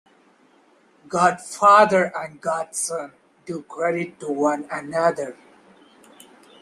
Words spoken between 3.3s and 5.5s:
do credit to one another.